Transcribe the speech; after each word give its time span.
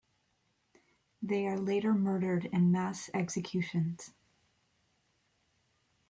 They 1.21 1.45
are 1.45 1.59
later 1.59 1.93
murdered 1.93 2.45
in 2.45 2.71
mass 2.71 3.11
executions. 3.13 4.15